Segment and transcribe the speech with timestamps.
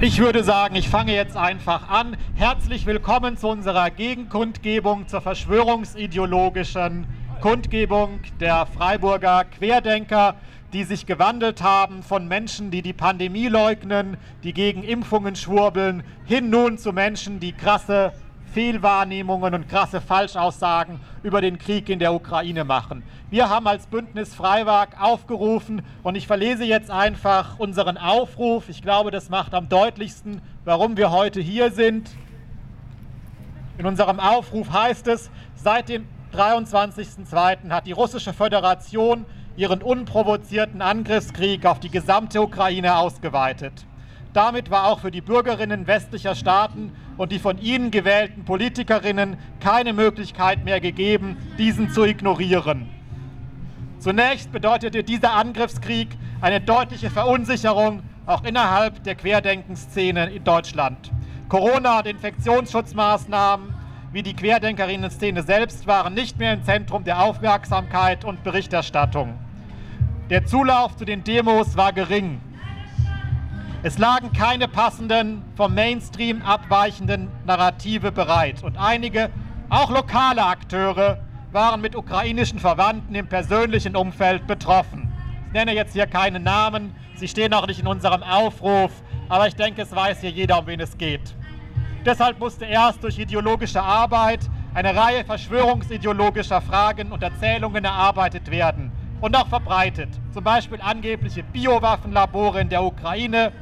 [0.00, 2.16] Ich würde sagen, ich fange jetzt einfach an.
[2.36, 7.04] Herzlich willkommen zu unserer Gegenkundgebung zur verschwörungsideologischen
[7.40, 10.36] Kundgebung der Freiburger Querdenker,
[10.72, 16.48] die sich gewandelt haben von Menschen, die die Pandemie leugnen, die gegen Impfungen schwurbeln, hin
[16.48, 18.12] nun zu Menschen, die krasse
[18.52, 23.02] Fehlwahrnehmungen und krasse Falschaussagen über den Krieg in der Ukraine machen.
[23.30, 28.68] Wir haben als Bündnis Freiwag aufgerufen und ich verlese jetzt einfach unseren Aufruf.
[28.68, 32.10] Ich glaube, das macht am deutlichsten, warum wir heute hier sind.
[33.76, 37.70] In unserem Aufruf heißt es, seit dem 23.02.
[37.70, 39.24] hat die russische Föderation
[39.56, 43.86] ihren unprovozierten Angriffskrieg auf die gesamte Ukraine ausgeweitet.
[44.32, 49.92] Damit war auch für die Bürgerinnen westlicher Staaten und die von ihnen gewählten Politikerinnen keine
[49.92, 52.88] Möglichkeit mehr gegeben, diesen zu ignorieren.
[53.98, 56.08] Zunächst bedeutete dieser Angriffskrieg
[56.40, 61.10] eine deutliche Verunsicherung auch innerhalb der Querdenkenszene in Deutschland.
[61.48, 63.74] Corona und Infektionsschutzmaßnahmen
[64.12, 69.34] wie die Querdenkerinnen-Szene selbst waren nicht mehr im Zentrum der Aufmerksamkeit und Berichterstattung.
[70.30, 72.40] Der Zulauf zu den Demos war gering.
[73.84, 79.30] Es lagen keine passenden, vom Mainstream abweichenden Narrative bereit und einige,
[79.70, 81.18] auch lokale Akteure,
[81.52, 85.12] waren mit ukrainischen Verwandten im persönlichen Umfeld betroffen.
[85.46, 88.90] Ich nenne jetzt hier keine Namen, sie stehen auch nicht in unserem Aufruf,
[89.28, 91.36] aber ich denke, es weiß hier jeder, um wen es geht.
[92.04, 94.40] Deshalb musste erst durch ideologische Arbeit
[94.74, 100.08] eine Reihe verschwörungsideologischer Fragen und Erzählungen erarbeitet werden und auch verbreitet.
[100.32, 103.52] Zum Beispiel angebliche Biowaffenlabore in der Ukraine,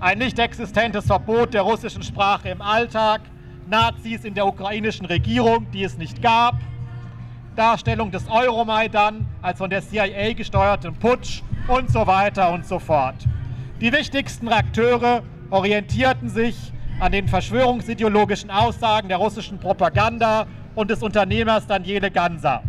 [0.00, 3.22] ein nicht existentes Verbot der russischen Sprache im Alltag,
[3.66, 6.56] Nazis in der ukrainischen Regierung, die es nicht gab,
[7.56, 13.16] Darstellung des Euromaidan als von der CIA gesteuerten Putsch und so weiter und so fort.
[13.80, 21.66] Die wichtigsten Akteure orientierten sich an den verschwörungsideologischen Aussagen der russischen Propaganda und des Unternehmers
[21.66, 22.62] Daniele Ganser.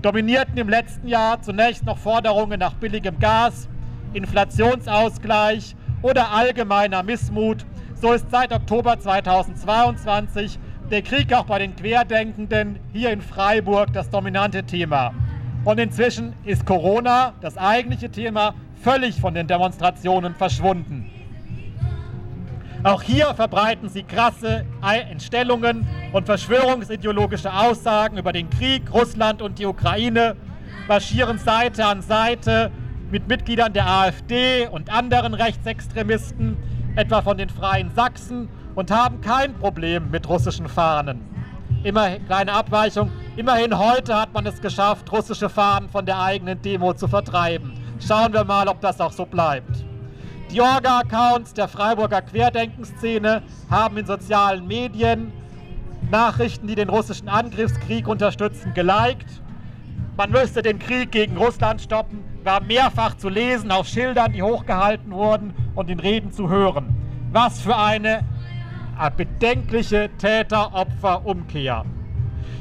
[0.00, 3.68] Dominierten im letzten Jahr zunächst noch Forderungen nach billigem Gas,
[4.12, 7.64] Inflationsausgleich oder allgemeiner Missmut,
[7.94, 10.58] so ist seit Oktober 2022
[10.90, 15.14] der Krieg auch bei den Querdenkenden hier in Freiburg das dominante Thema.
[15.64, 21.08] Und inzwischen ist Corona, das eigentliche Thema, völlig von den Demonstrationen verschwunden.
[22.82, 29.66] Auch hier verbreiten sie krasse Entstellungen und verschwörungsideologische Aussagen über den Krieg, Russland und die
[29.66, 30.34] Ukraine,
[30.88, 32.72] marschieren Seite an Seite
[33.12, 36.56] mit Mitgliedern der AfD und anderen Rechtsextremisten,
[36.96, 41.20] etwa von den Freien Sachsen, und haben kein Problem mit russischen Fahnen.
[41.84, 43.12] Immer kleine Abweichung.
[43.36, 47.74] Immerhin heute hat man es geschafft, russische Fahnen von der eigenen Demo zu vertreiben.
[48.00, 49.84] Schauen wir mal, ob das auch so bleibt.
[50.50, 55.32] Die Orga-Accounts der Freiburger Querdenkenszene haben in sozialen Medien
[56.10, 59.41] Nachrichten, die den russischen Angriffskrieg unterstützen, geliked.
[60.16, 65.12] Man müsste den Krieg gegen Russland stoppen war mehrfach zu lesen auf Schildern, die hochgehalten
[65.12, 66.94] wurden und in Reden zu hören.
[67.30, 68.24] Was für eine
[69.16, 71.84] bedenkliche Täter-Opfer-Umkehr.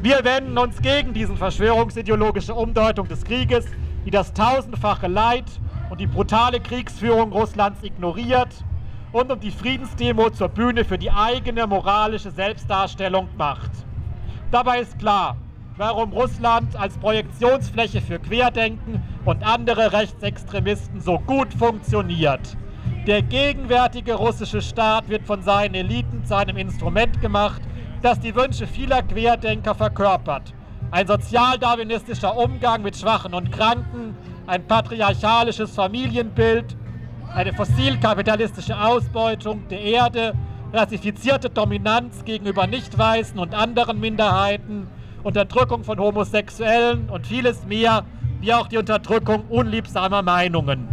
[0.00, 3.66] Wir wenden uns gegen diese verschwörungsideologische Umdeutung des Krieges,
[4.06, 5.44] die das tausendfache Leid
[5.90, 8.64] und die brutale Kriegsführung Russlands ignoriert
[9.12, 13.70] und um die Friedensdemo zur Bühne für die eigene moralische Selbstdarstellung macht.
[14.50, 15.36] Dabei ist klar,
[15.76, 22.56] warum Russland als Projektionsfläche für Querdenken und andere Rechtsextremisten so gut funktioniert.
[23.06, 27.62] Der gegenwärtige russische Staat wird von seinen Eliten zu einem Instrument gemacht,
[28.02, 30.52] das die Wünsche vieler Querdenker verkörpert.
[30.90, 34.14] Ein sozialdarwinistischer Umgang mit Schwachen und Kranken,
[34.46, 36.76] ein patriarchalisches Familienbild,
[37.34, 40.34] eine fossilkapitalistische Ausbeutung der Erde,
[40.72, 44.88] rassifizierte Dominanz gegenüber Nicht-Weißen und anderen Minderheiten,
[45.22, 48.04] Unterdrückung von Homosexuellen und vieles mehr,
[48.40, 50.88] wie auch die Unterdrückung unliebsamer Meinungen.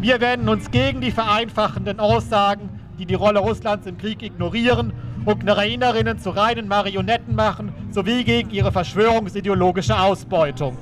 [0.00, 4.92] Wir wenden uns gegen die vereinfachenden Aussagen, die die Rolle Russlands im Krieg ignorieren,
[5.24, 10.76] Ukrainerinnen zu reinen Marionetten machen, sowie gegen ihre verschwörungsideologische Ausbeutung.